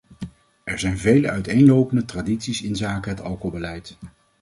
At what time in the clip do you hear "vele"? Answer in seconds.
0.97-1.29